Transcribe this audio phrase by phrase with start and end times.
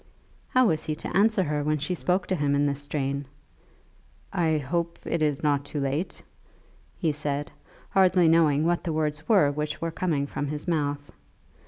[0.49, 3.25] How was he to answer her when she spoke to him in this strain?
[4.33, 6.23] "I hope it is not too late,"
[6.97, 7.51] he said,
[7.91, 11.11] hardly knowing what the words were which were coming from his mouth.